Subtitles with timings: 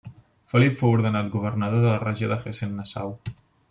[0.53, 3.19] Felip fou ordenat governador de la regió de Hessen-Nassau.